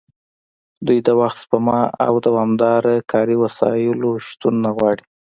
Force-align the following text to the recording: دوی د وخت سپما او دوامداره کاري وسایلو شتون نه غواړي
دوی 0.85 0.99
د 1.07 1.09
وخت 1.19 1.37
سپما 1.43 1.81
او 2.05 2.13
دوامداره 2.27 2.95
کاري 3.11 3.35
وسایلو 3.43 4.09
شتون 4.27 4.53
نه 4.63 4.69
غواړي 4.77 5.03